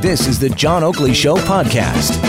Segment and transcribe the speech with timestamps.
[0.00, 2.22] This is the John Oakley Show podcast.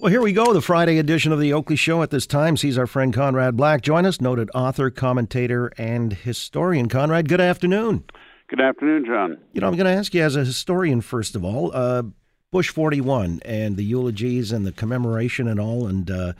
[0.00, 2.02] Well, here we go, the Friday edition of the Oakley Show.
[2.02, 6.88] At this time, sees our friend Conrad Black join us, noted author, commentator, and historian.
[6.88, 8.04] Conrad, good afternoon.
[8.48, 9.38] Good afternoon, John.
[9.52, 12.02] You know, I'm going to ask you as a historian, first of all, uh,
[12.50, 16.32] Bush 41 and the eulogies and the commemoration and all, and uh,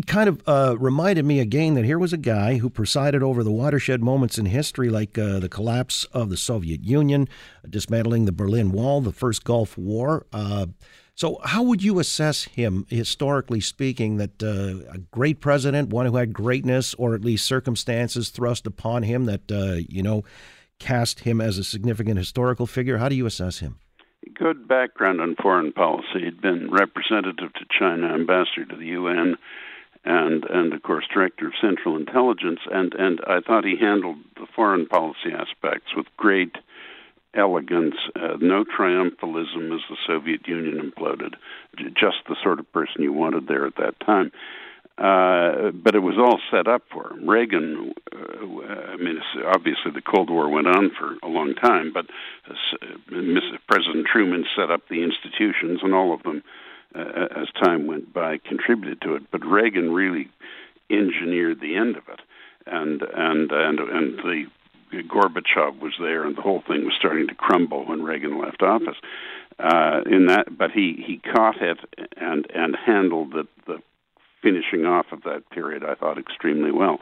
[0.00, 3.44] it kind of uh, reminded me again that here was a guy who presided over
[3.44, 7.28] the watershed moments in history, like uh, the collapse of the Soviet Union,
[7.68, 10.26] dismantling the Berlin Wall, the first Gulf War.
[10.32, 10.66] Uh,
[11.14, 16.16] so, how would you assess him, historically speaking, that uh, a great president, one who
[16.16, 20.24] had greatness or at least circumstances thrust upon him that, uh, you know,
[20.78, 22.96] cast him as a significant historical figure?
[22.96, 23.78] How do you assess him?
[24.34, 26.24] Good background on foreign policy.
[26.24, 29.36] He'd been representative to China, ambassador to the UN
[30.04, 34.46] and and of course director of Central Intelligence, and and I thought he handled the
[34.54, 36.56] foreign policy aspects with great
[37.34, 41.34] elegance, uh, no triumphalism as the Soviet Union imploded,
[41.94, 44.32] just the sort of person you wanted there at that time.
[44.98, 47.26] Uh, but it was all set up for him.
[47.28, 52.06] Reagan, uh, I mean, obviously the Cold War went on for a long time, but
[52.50, 52.54] uh,
[53.66, 56.42] President Truman set up the institutions, and all of them
[56.94, 59.30] uh, as time went by, contributed to it.
[59.30, 60.28] But Reagan really
[60.90, 62.20] engineered the end of it,
[62.66, 64.46] and and and and the
[64.92, 68.96] Gorbachev was there, and the whole thing was starting to crumble when Reagan left office.
[69.58, 71.78] Uh, in that, but he he caught it
[72.16, 73.82] and and handled the the
[74.42, 76.98] finishing off of that period, I thought extremely well.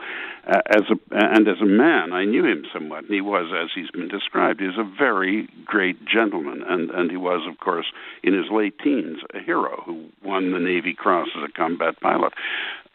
[0.46, 3.70] Uh, as a and as a man, I knew him somewhat, and he was, as
[3.74, 7.86] he's been described, he's a very great gentleman, and and he was, of course,
[8.22, 12.32] in his late teens, a hero who won the Navy Cross as a combat pilot.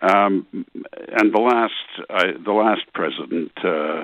[0.02, 3.52] Um, and the last, the last president.
[3.64, 4.04] Uh,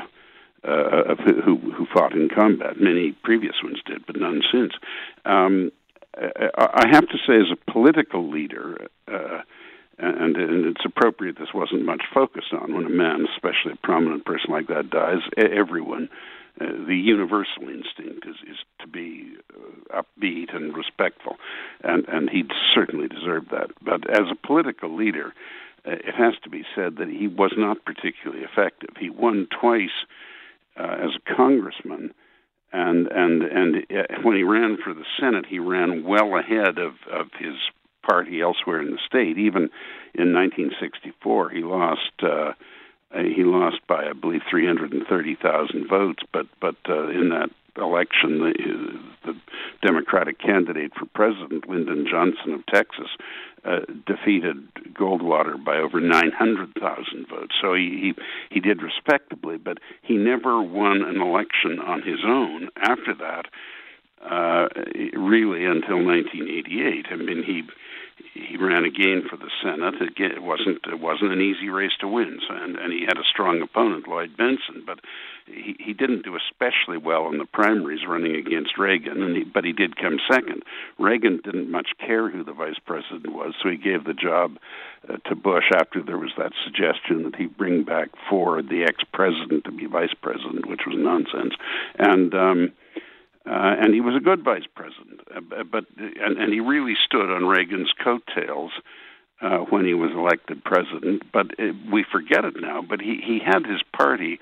[0.62, 2.78] uh, who who fought in combat.
[2.78, 4.74] Many previous ones did, but none since.
[5.24, 5.72] Um,
[6.18, 9.42] I have to say, as a political leader, uh,
[10.00, 14.26] and, and it's appropriate this wasn't much focused on when a man, especially a prominent
[14.26, 15.20] person like that, dies.
[15.38, 16.10] Everyone,
[16.62, 21.38] uh, the universal instinct is, is to be uh, upbeat and respectful,
[21.84, 22.44] and and he
[22.74, 23.72] certainly deserved that.
[23.82, 25.34] But as a political leader,
[25.86, 28.90] uh, it has to be said that he was not particularly effective.
[29.00, 30.06] He won twice
[30.78, 32.14] uh, as a congressman
[32.72, 36.94] and and and uh, when he ran for the Senate, he ran well ahead of
[37.12, 37.56] of his
[38.10, 39.38] party elsewhere in the state.
[39.38, 39.70] Even
[40.16, 42.12] in 1964, he lost.
[42.22, 42.54] Uh,
[43.12, 46.24] he lost by, I believe, 330,000 votes.
[46.32, 49.36] But but uh, in that election, the, the
[49.82, 53.08] Democratic candidate for president, Lyndon Johnson of Texas,
[53.66, 54.58] uh, defeated
[54.94, 57.56] Goldwater by over 900,000 votes.
[57.62, 62.70] So he, he he did respectably, but he never won an election on his own.
[62.78, 63.48] After that,
[64.24, 64.68] uh,
[65.14, 67.06] really until 1988.
[67.10, 67.64] I mean, he
[68.34, 69.96] he ran again for the Senate.
[70.18, 73.24] It wasn't it wasn't an easy race to win, so, and and he had a
[73.24, 75.00] strong opponent, Lloyd Bentsen, but
[75.46, 79.64] he he didn't do especially well in the primaries running against Reagan, and he, but
[79.64, 80.64] he did come second.
[80.98, 84.58] Reagan didn't much care who the vice president was, so he gave the job
[85.08, 89.64] uh, to Bush after there was that suggestion that he bring back Ford, the ex-president,
[89.64, 91.54] to be vice president, which was nonsense,
[91.98, 92.34] and.
[92.34, 92.72] um
[93.46, 97.30] uh, and he was a good vice president, uh, but and, and he really stood
[97.30, 98.72] on Reagan's coattails
[99.42, 101.24] uh, when he was elected president.
[101.32, 102.82] But it, we forget it now.
[102.82, 104.40] But he he had his party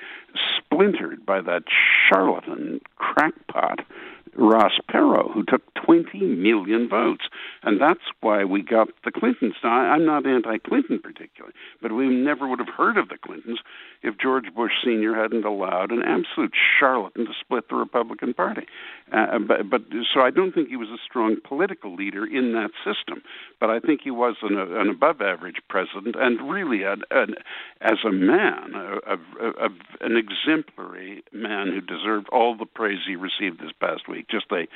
[0.57, 1.63] splintered by that
[2.09, 3.86] charlatan crackpot
[4.35, 7.25] Ross Perot, who took 20 million votes.
[7.63, 9.55] And that's why we got the Clintons.
[9.63, 13.59] Now, I'm not anti Clinton particularly, but we never would have heard of the Clintons
[14.03, 15.15] if George Bush Sr.
[15.15, 18.65] hadn't allowed an absolute charlatan to split the Republican Party.
[19.11, 19.81] Uh, but, but
[20.13, 23.21] so I don't think he was a strong political leader in that system,
[23.59, 27.35] but I think he was an, an above average president and really an, an,
[27.81, 29.69] as a man, a, a, a,
[30.01, 34.67] an exemplary man who deserved all the praise he received this past week just a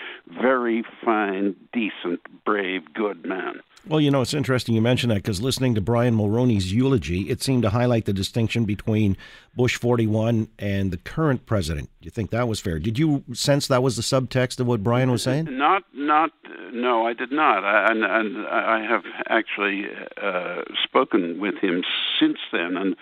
[0.41, 3.61] very fine, decent, brave, good man.
[3.87, 7.41] Well, you know, it's interesting you mention that because listening to Brian Mulroney's eulogy, it
[7.41, 9.17] seemed to highlight the distinction between
[9.55, 11.89] Bush 41 and the current president.
[11.99, 12.77] Do you think that was fair?
[12.77, 15.47] Did you sense that was the subtext of what Brian was saying?
[15.57, 16.29] Not, not,
[16.71, 17.63] no, I did not.
[17.63, 19.85] I, and, and I have actually
[20.21, 21.83] uh, spoken with him
[22.19, 22.95] since then, and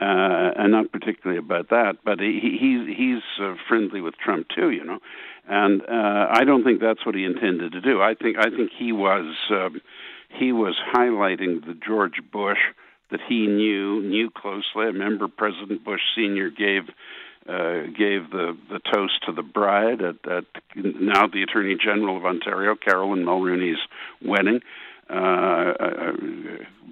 [0.00, 4.70] uh, and not particularly about that, but he, he he's uh, friendly with Trump too,
[4.70, 4.98] you know,
[5.48, 8.00] and uh, I don't think that's what he intended to do.
[8.00, 9.80] I think I think he was um,
[10.30, 12.58] he was highlighting the George Bush
[13.10, 14.82] that he knew knew closely.
[14.82, 16.84] I remember President Bush Senior gave
[17.48, 20.44] uh, gave the, the toast to the bride at, at
[20.76, 23.80] now the Attorney General of Ontario, Caroline Mulroney's
[24.24, 24.56] wedding.
[24.56, 26.12] Uh, uh,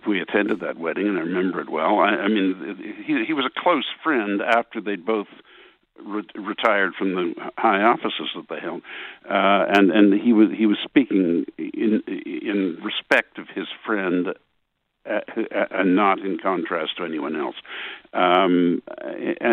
[0.06, 1.98] we attended that wedding, and I remember it well.
[2.00, 5.28] I, I mean, he he was a close friend after they'd both
[6.04, 8.82] re- retired from the high offices that they held,
[9.28, 14.28] uh, and and he was he was speaking in in respect of his friend
[15.08, 15.20] uh,
[15.70, 17.56] and not in contrast to anyone else.
[18.12, 18.82] Um,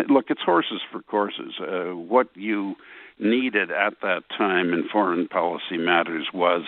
[0.08, 1.54] look, it's horses for courses.
[1.60, 2.76] Uh, what you
[3.18, 6.62] needed at that time in foreign policy matters was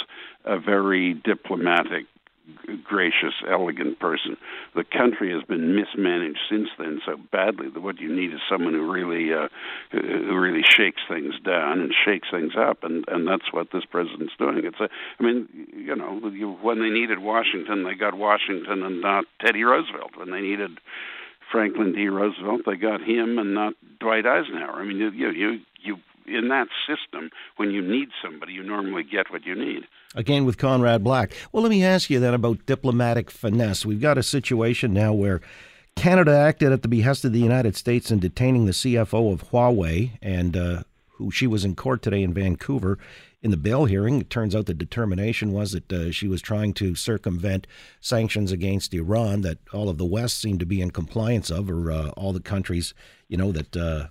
[0.44, 2.06] a very diplomatic
[2.84, 4.36] gracious, elegant person.
[4.74, 8.72] The country has been mismanaged since then so badly that what you need is someone
[8.72, 9.48] who really, uh,
[9.92, 14.34] who really shakes things down and shakes things up, and and that's what this president's
[14.38, 14.64] doing.
[14.64, 14.88] It's a,
[15.20, 16.18] I mean, you know,
[16.62, 20.16] when they needed Washington, they got Washington and not Teddy Roosevelt.
[20.16, 20.78] When they needed
[21.52, 22.08] Franklin D.
[22.08, 24.80] Roosevelt, they got him and not Dwight Eisenhower.
[24.80, 25.96] I mean, you you you
[26.32, 29.84] in that system, when you need somebody, you normally get what you need.
[30.14, 31.32] Again, with Conrad Black.
[31.52, 33.84] Well, let me ask you then about diplomatic finesse.
[33.84, 35.40] We've got a situation now where
[35.96, 40.12] Canada acted at the behest of the United States in detaining the CFO of Huawei,
[40.22, 40.82] and uh,
[41.18, 42.98] who she was in court today in Vancouver.
[43.42, 46.72] In the bail hearing, it turns out the determination was that uh, she was trying
[46.74, 47.66] to circumvent
[48.00, 51.90] sanctions against Iran that all of the West seemed to be in compliance of, or
[51.90, 52.94] uh, all the countries,
[53.28, 54.08] you know, that uh,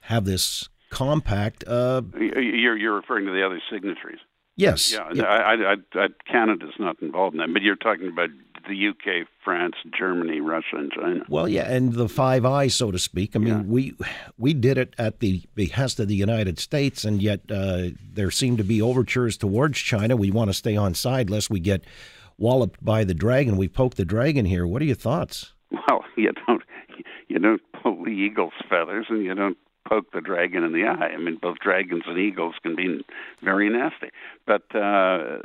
[0.00, 1.64] have this compact.
[1.66, 4.20] Uh, you're you're referring to the other signatories.
[4.56, 4.92] Yes.
[4.92, 5.08] Yeah.
[5.14, 5.24] yeah.
[5.24, 8.28] I, I, I, Canada's not involved in that, but you're talking about
[8.68, 11.20] the UK, France, Germany, Russia, and China.
[11.28, 13.34] Well, yeah, and the Five Eyes, so to speak.
[13.34, 13.62] I mean, yeah.
[13.62, 13.94] we
[14.36, 18.56] we did it at the behest of the United States, and yet uh, there seem
[18.58, 20.14] to be overtures towards China.
[20.14, 21.84] We want to stay on side lest we get
[22.36, 23.56] walloped by the dragon.
[23.56, 24.66] We poke the dragon here.
[24.66, 25.52] What are your thoughts?
[25.70, 26.62] Well, you don't
[27.28, 29.56] you don't pull the eagle's feathers, and you don't
[29.90, 31.12] poke the dragon in the eye.
[31.12, 33.04] I mean, both dragons and eagles can be
[33.42, 34.10] very nasty.
[34.46, 35.38] But uh,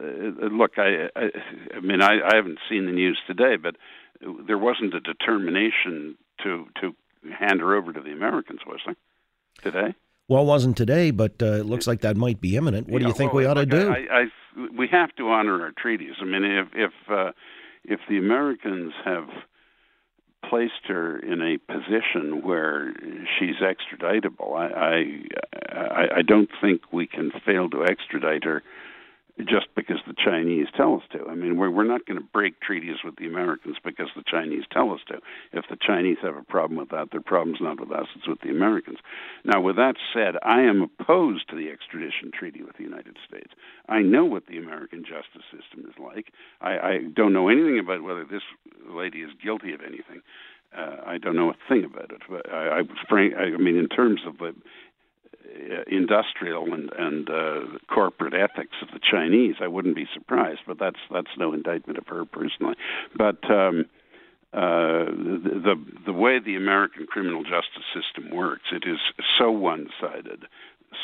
[0.52, 1.30] look, I, I,
[1.76, 3.76] I mean, I, I haven't seen the news today, but
[4.48, 6.96] there wasn't a determination to to
[7.40, 8.96] hand her over to the Americans, was there?
[9.64, 9.96] Today?
[10.28, 12.88] Well, it wasn't today, but uh, it looks like that might be imminent.
[12.88, 13.90] What yeah, do you think well, we ought to do?
[13.90, 14.26] I, I,
[14.78, 16.14] we have to honor our treaties.
[16.22, 17.32] I mean, if if uh,
[17.84, 19.28] if the Americans have
[20.50, 22.94] placed her in a position where
[23.38, 24.56] she's extraditable.
[24.56, 25.24] I,
[25.72, 28.64] I I don't think we can fail to extradite her
[29.40, 31.26] just because the Chinese tell us to.
[31.30, 34.64] I mean, we're we're not going to break treaties with the Americans because the Chinese
[34.72, 35.20] tell us to.
[35.52, 38.40] If the Chinese have a problem with that, their problem's not with us; it's with
[38.42, 39.00] the Americans.
[39.44, 43.52] Now, with that said, I am opposed to the extradition treaty with the United States.
[43.90, 46.32] I know what the American justice system is like.
[46.62, 48.44] I, I don't know anything about whether this
[48.88, 50.22] lady is guilty of anything.
[50.76, 52.22] Uh, I don't know a thing about it.
[52.30, 54.54] But I, I, frank, I mean, in terms of the
[55.88, 60.62] industrial and and uh, corporate ethics of the Chinese, I wouldn't be surprised.
[60.68, 62.76] But that's that's no indictment of her personally.
[63.16, 63.86] But um,
[64.54, 69.00] uh, the, the way the American criminal justice system works, it is
[69.38, 70.46] so one-sided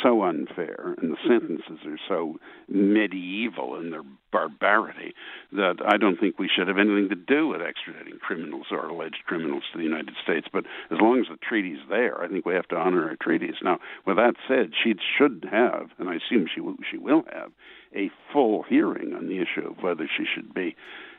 [0.02, 5.14] so unfair and the sentences are so medieval in their barbarity
[5.52, 9.24] that I don't think we should have anything to do with extraditing criminals or alleged
[9.26, 10.48] criminals to the United States.
[10.52, 13.56] But as long as the treaty's there, I think we have to honor our treaties.
[13.64, 17.52] Now, with that said, she should have, and I assume she will, she will have,
[17.96, 20.76] a full hearing on the issue of whether she should be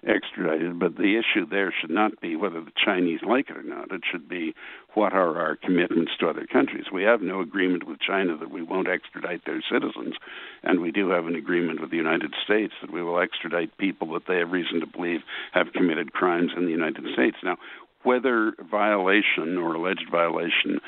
[0.06, 0.78] extradited.
[0.78, 3.92] But the issue there should not be whether the Chinese like it or not.
[3.92, 4.54] It should be
[4.94, 6.86] what are our commitments to other countries.
[6.92, 10.14] We have no agreement with China that we won't extradite their citizens,
[10.62, 14.12] and we do have an agreement with the United States that we will extradite people
[14.14, 15.20] that they have reason to believe
[15.52, 17.36] have committed crimes in the United States.
[17.44, 17.56] Now,
[18.02, 20.80] whether violation or alleged violation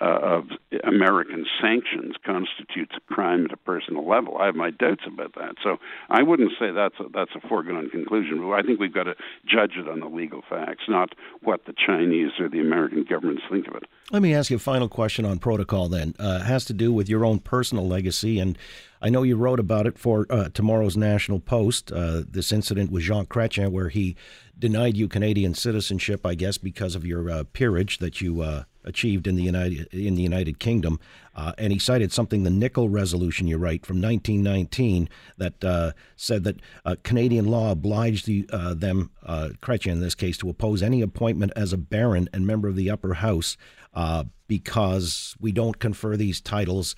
[0.00, 0.44] of
[0.84, 4.36] American sanctions constitutes a crime at a personal level.
[4.38, 5.56] I have my doubts about that.
[5.62, 5.78] So
[6.10, 8.40] I wouldn't say that's a, that's a foregone conclusion.
[8.40, 9.14] But I think we've got to
[9.46, 13.68] judge it on the legal facts, not what the Chinese or the American governments think
[13.68, 13.84] of it.
[14.12, 15.88] Let me ask you a final question on protocol.
[15.88, 18.56] Then uh, has to do with your own personal legacy, and
[19.02, 21.92] I know you wrote about it for uh, tomorrow's National Post.
[21.92, 24.16] Uh, this incident with Jean Chrétien, where he
[24.58, 29.26] denied you Canadian citizenship, I guess, because of your uh, peerage that you uh, achieved
[29.26, 30.98] in the United in the United Kingdom,
[31.34, 36.44] uh, and he cited something the Nickle Resolution you write from 1919 that uh, said
[36.44, 39.50] that uh, Canadian law obliged the, uh, them, uh,
[39.84, 43.14] in this case, to oppose any appointment as a baron and member of the upper
[43.14, 43.56] house
[43.94, 46.94] uh, because we don't confer these titles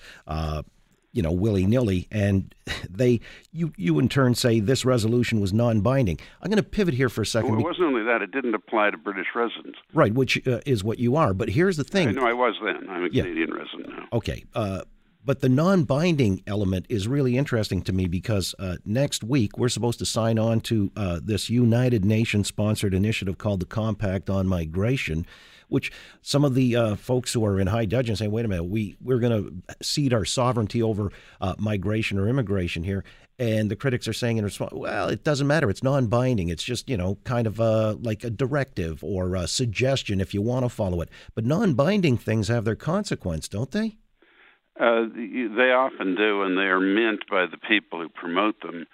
[1.11, 2.53] you know, willy nilly, and
[2.89, 3.19] they,
[3.51, 6.19] you, you in turn say this resolution was non-binding.
[6.41, 7.51] I'm going to pivot here for a second.
[7.51, 9.79] Well, it wasn't only that; it didn't apply to British residents.
[9.93, 11.33] Right, which uh, is what you are.
[11.33, 12.09] But here's the thing.
[12.09, 12.89] I No, I was then.
[12.89, 13.23] I'm a yeah.
[13.23, 14.07] Canadian resident now.
[14.13, 14.81] Okay, uh,
[15.25, 19.99] but the non-binding element is really interesting to me because uh, next week we're supposed
[19.99, 25.25] to sign on to uh, this United Nations-sponsored initiative called the Compact on Migration
[25.69, 28.65] which some of the uh, folks who are in high dudgeon say, wait a minute,
[28.65, 33.03] we, we're going to cede our sovereignty over uh, migration or immigration here.
[33.37, 35.69] And the critics are saying in response, well, it doesn't matter.
[35.69, 36.49] It's non binding.
[36.49, 40.41] It's just, you know, kind of a, like a directive or a suggestion if you
[40.41, 41.09] want to follow it.
[41.35, 43.97] But non binding things have their consequence, don't they?
[44.77, 48.85] Uh, they often do, and they are meant by the people who promote them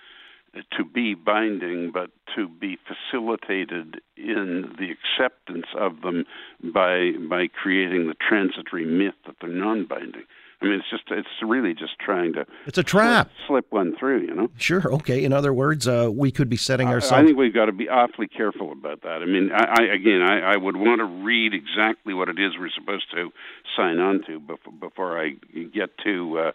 [0.77, 6.25] to be binding, but to be facilitated in the acceptance of them
[6.63, 10.23] by by creating the transitory myth that they're non-binding.
[10.61, 12.45] I mean, it's just it's really just trying to.
[12.65, 13.29] It's a trap.
[13.45, 14.49] Slip, slip one through, you know.
[14.57, 14.93] Sure.
[14.93, 15.23] Okay.
[15.23, 17.21] In other words, uh, we could be setting ourselves.
[17.21, 19.21] I think we've got to be awfully careful about that.
[19.21, 22.53] I mean, I, I again, I, I would want to read exactly what it is
[22.57, 23.31] we're supposed to
[23.75, 25.31] sign on to before, before I
[25.73, 26.51] get to uh,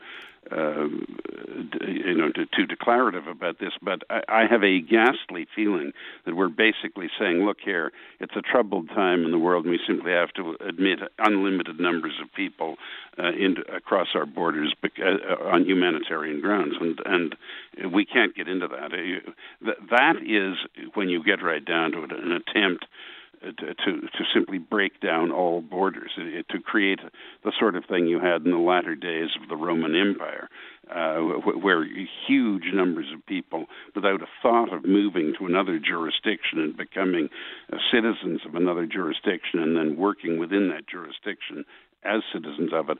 [0.50, 0.88] uh,
[1.86, 5.92] you know, too, declarative about this, but I, I have a ghastly feeling
[6.24, 9.80] that we're basically saying, look here, it's a troubled time in the world, and we
[9.86, 12.76] simply have to admit unlimited numbers of people
[13.18, 18.66] uh, into, across our borders uh, on humanitarian grounds, and and we can't get into
[18.66, 18.92] that.
[18.92, 20.56] Uh, that is,
[20.94, 22.86] when you get right down to it, an attempt
[23.42, 27.00] to, to simply break down all borders, to create
[27.44, 30.48] the sort of thing you had in the latter days of the Roman Empire,
[30.94, 31.86] uh, where
[32.26, 37.28] huge numbers of people, without a thought of moving to another jurisdiction and becoming
[37.72, 41.64] uh, citizens of another jurisdiction and then working within that jurisdiction
[42.02, 42.98] as citizens of it,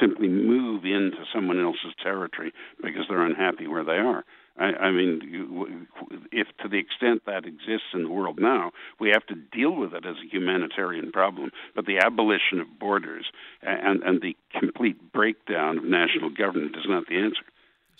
[0.00, 4.24] simply move into someone else's territory because they're unhappy where they are.
[4.60, 5.86] I, I mean,
[6.30, 9.94] if to the extent that exists in the world now, we have to deal with
[9.94, 11.50] it as a humanitarian problem.
[11.74, 13.26] But the abolition of borders
[13.62, 17.42] and, and the complete breakdown of national government is not the answer.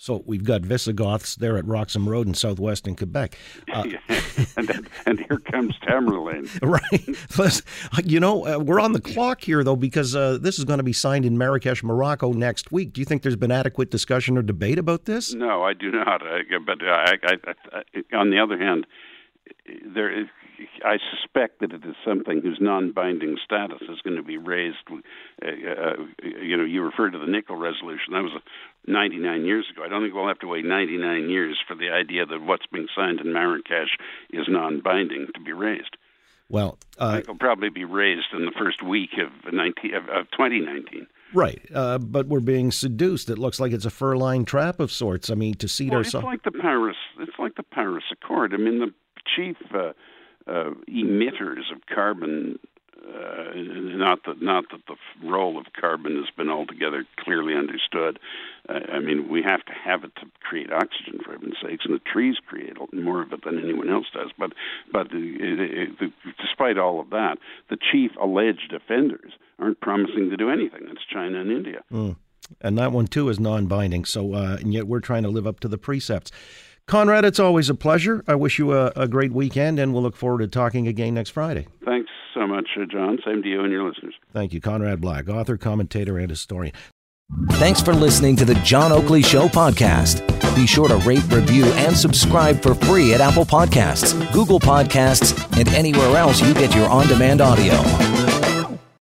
[0.01, 3.37] So we've got Visigoths there at Roxham Road in southwestern Quebec.
[3.71, 3.83] Uh,
[4.57, 6.49] and, and, here comes Tamerlane.
[7.95, 8.05] right.
[8.05, 10.83] you know, uh, we're on the clock here, though, because uh, this is going to
[10.83, 12.91] be signed in Marrakesh, Morocco next week.
[12.91, 15.33] Do you think there's been adequate discussion or debate about this?
[15.33, 16.21] No, I do not.
[16.65, 17.37] but I, I,
[17.73, 18.87] I, on the other hand,
[19.93, 20.27] there is,
[20.85, 24.77] I suspect that it is something whose non-binding status is going to be raised.
[24.89, 25.93] Uh, uh,
[26.41, 28.13] you know, you referred to the Nickle resolution.
[28.13, 28.41] That was
[28.87, 29.83] 99 years ago.
[29.83, 32.87] I don't think we'll have to wait 99 years for the idea that what's being
[32.95, 33.97] signed in Marrakesh
[34.31, 35.97] is non-binding to be raised.
[36.49, 41.07] Well, uh, it'll probably be raised in the first week of, 19, of, of 2019.
[41.33, 43.29] Right, uh, but we're being seduced.
[43.29, 45.29] It looks like it's a fur-lined trap of sorts.
[45.29, 46.25] I mean, to seat well, ourselves.
[46.25, 46.97] It's like the Paris.
[47.19, 48.53] It's like the Paris Accord.
[48.53, 48.93] I mean, the
[49.35, 49.93] chief uh,
[50.47, 52.59] uh, emitters of carbon.
[53.03, 58.19] Uh, not that not that the role of carbon has been altogether clearly understood.
[58.69, 61.95] Uh, I mean, we have to have it to create oxygen, for heaven's sakes, and
[61.95, 64.29] the trees create more of it than anyone else does.
[64.37, 64.53] But
[64.93, 67.39] but it, it, it, despite all of that,
[67.71, 70.81] the chief alleged offenders aren't promising to do anything.
[70.91, 71.81] It's China and India.
[71.91, 72.17] Mm.
[72.59, 74.05] And that one too is non-binding.
[74.05, 76.31] So, uh, and yet we're trying to live up to the precepts.
[76.91, 78.21] Conrad, it's always a pleasure.
[78.27, 81.29] I wish you a, a, great weekend, and we'll look forward to talking again next
[81.29, 81.67] Friday.
[81.85, 83.17] Thanks so much, uh, John.
[83.25, 84.13] Same to you and your listeners.
[84.33, 84.59] Thank you.
[84.59, 86.73] Conrad Black, author, commentator, and historian.
[87.51, 90.27] Thanks for listening to the John Oakley Show podcast.
[90.53, 95.69] Be sure to rate, review, and subscribe for free at Apple Podcasts, Google Podcasts, and
[95.69, 98.20] anywhere else you get your on demand audio.